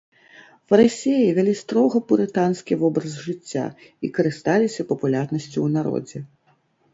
[0.71, 3.67] Фарысеі вялі строга пурытанскі вобраз жыцця
[4.07, 6.19] і карысталіся папулярнасцю ў народзе.